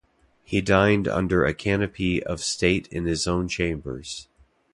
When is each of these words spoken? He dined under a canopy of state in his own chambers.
He 0.43 0.61
dined 0.61 1.07
under 1.07 1.45
a 1.45 1.53
canopy 1.53 2.23
of 2.23 2.43
state 2.43 2.87
in 2.87 3.05
his 3.05 3.27
own 3.27 3.47
chambers. 3.47 4.27